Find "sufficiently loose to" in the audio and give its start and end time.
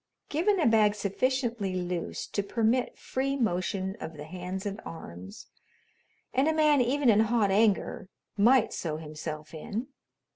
0.95-2.41